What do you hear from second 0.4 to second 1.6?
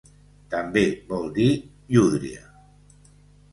També vol dir